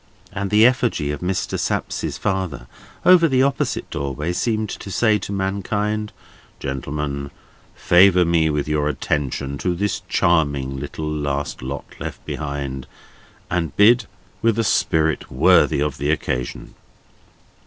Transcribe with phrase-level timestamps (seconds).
[0.33, 1.59] and the effigy of Mr.
[1.59, 2.65] Sapsea's father
[3.05, 6.11] over the opposite doorway seemed to say to mankind:
[6.59, 7.29] "Gentlemen,
[7.75, 12.87] favour me with your attention to this charming little last lot left behind,
[13.47, 14.07] and bid
[14.41, 16.73] with a spirit worthy of the occasion!"